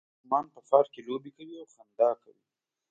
[0.07, 2.41] ماشومان په پارک کې لوبې کوي او خندا کوي